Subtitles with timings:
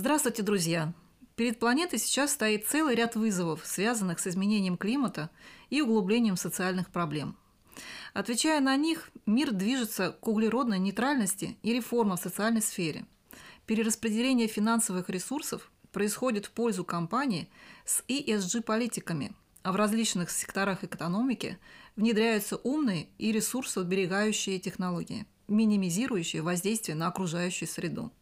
[0.00, 0.94] Здравствуйте, друзья!
[1.34, 5.28] Перед планетой сейчас стоит целый ряд вызовов, связанных с изменением климата
[5.70, 7.36] и углублением социальных проблем.
[8.14, 13.06] Отвечая на них, мир движется к углеродной нейтральности и реформам в социальной сфере.
[13.66, 17.50] Перераспределение финансовых ресурсов происходит в пользу компаний
[17.84, 19.32] с ESG-политиками,
[19.64, 21.58] а в различных секторах экономики
[21.96, 28.12] внедряются умные и ресурсоуберегающие технологии, минимизирующие воздействие на окружающую среду.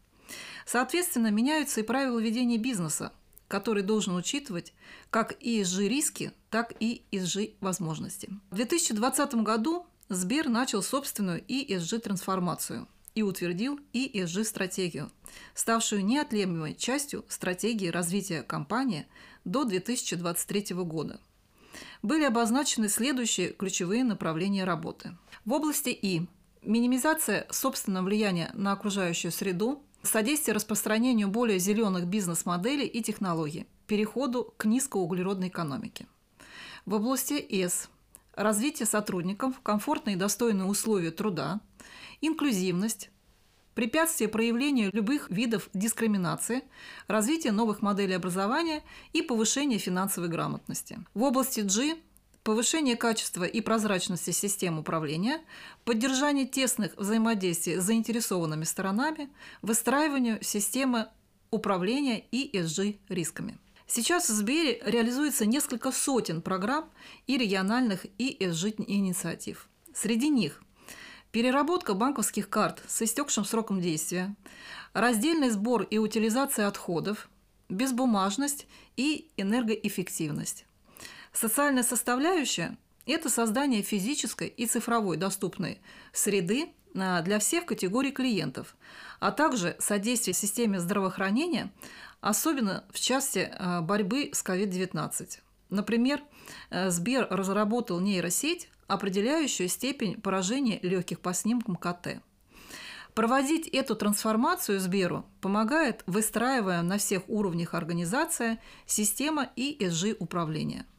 [0.65, 3.11] Соответственно, меняются и правила ведения бизнеса,
[3.47, 4.73] который должен учитывать
[5.09, 8.29] как ESG-риски, так и ESG-возможности.
[8.51, 15.11] В 2020 году Сбер начал собственную ESG-трансформацию и утвердил ESG-стратегию,
[15.53, 19.07] ставшую неотъемлемой частью стратегии развития компании
[19.43, 21.19] до 2023 года.
[22.01, 25.17] Были обозначены следующие ключевые направления работы.
[25.45, 26.27] В области И–
[26.61, 34.65] минимизация собственного влияния на окружающую среду, содействие распространению более зеленых бизнес-моделей и технологий, переходу к
[34.65, 36.07] низкоуглеродной экономике.
[36.85, 37.89] В области С–
[38.35, 41.59] развитие сотрудников, комфортные и достойные условия труда,
[42.21, 43.09] инклюзивность,
[43.73, 46.63] препятствие проявлению любых видов дискриминации,
[47.07, 50.99] развитие новых моделей образования и повышение финансовой грамотности.
[51.13, 51.97] В области G
[52.47, 55.41] повышение качества и прозрачности систем управления,
[55.83, 59.29] поддержание тесных взаимодействий с заинтересованными сторонами,
[59.61, 61.09] выстраиванию системы
[61.51, 63.57] управления и ESG рисками.
[63.85, 66.89] Сейчас в Сбере реализуется несколько сотен программ
[67.25, 69.67] и региональных и ESG инициатив.
[69.93, 70.63] Среди них
[71.33, 74.33] переработка банковских карт с истекшим сроком действия,
[74.93, 77.27] раздельный сбор и утилизация отходов,
[77.67, 80.63] безбумажность и энергоэффективность.
[81.39, 85.79] Социальная составляющая– это создание физической и цифровой доступной
[86.11, 88.75] среды а, для всех категорий клиентов,
[89.19, 91.71] а также содействие системе здравоохранения,
[92.21, 95.37] особенно в части а, борьбы с COVID-19.
[95.69, 96.23] Например,
[96.71, 102.19] э, Сбер разработал нейросеть, определяющую степень поражения легких по снимкам КТ.
[103.13, 108.57] Проводить эту трансформацию Сберу помогает выстраивая на всех уровнях организация
[108.87, 110.87] система ESG управления–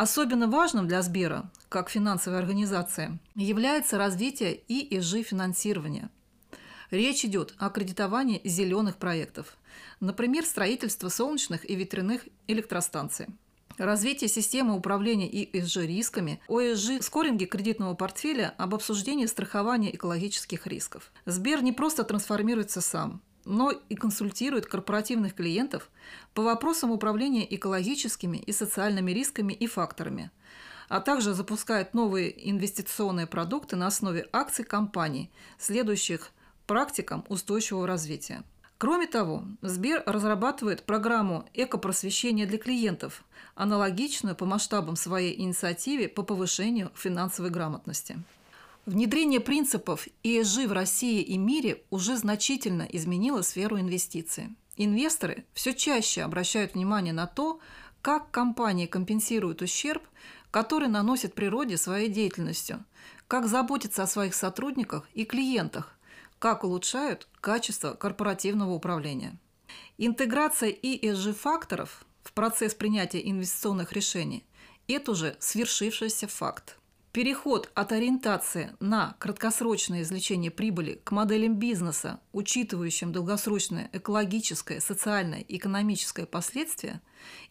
[0.00, 6.08] Особенно важным для Сбера, как финансовой организации, является развитие и ESG финансирования.
[6.90, 9.58] Речь идет о кредитовании зеленых проектов,
[10.00, 13.26] например, строительство солнечных и ветряных электростанций.
[13.76, 21.12] Развитие системы управления ESG рисками, ОСЖ скоринги кредитного портфеля об обсуждении страхования экологических рисков.
[21.26, 25.90] Сбер не просто трансформируется сам– но и консультирует корпоративных клиентов
[26.34, 30.30] по вопросам управления экологическими и социальными рисками и факторами,
[30.88, 36.30] а также запускает новые инвестиционные продукты на основе акций компаний, следующих
[36.66, 38.44] практикам устойчивого развития.
[38.78, 43.24] Кроме того, Сбер разрабатывает программу экопросвещения для клиентов,
[43.54, 48.22] аналогичную по масштабам своей инициативе по повышению финансовой грамотности.
[48.86, 54.56] Внедрение принципов ESG в России и мире уже значительно изменило сферу инвестиций.
[54.76, 57.60] Инвесторы все чаще обращают внимание на то,
[58.00, 60.02] как компании компенсируют ущерб,
[60.50, 62.82] который наносят природе своей деятельностью,
[63.28, 65.94] как заботятся о своих сотрудниках и клиентах,
[66.38, 69.36] как улучшают качество корпоративного управления.
[69.98, 74.46] Интеграция ESG-факторов в процесс принятия инвестиционных решений–
[74.88, 76.79] это уже свершившийся факт.
[77.12, 85.56] Переход от ориентации на краткосрочное извлечение прибыли к моделям бизнеса, учитывающим долгосрочное экологическое, социальное и
[85.56, 87.02] экономическое последствия,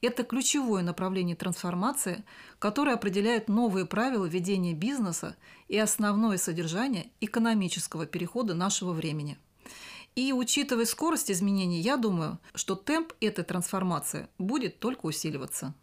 [0.01, 2.23] это ключевое направление трансформации,
[2.57, 5.35] которое определяет новые правила ведения бизнеса
[5.67, 9.37] и основное содержание экономического перехода нашего времени.
[10.15, 15.73] И учитывая скорость изменений, я думаю, что темп этой трансформации будет только усиливаться.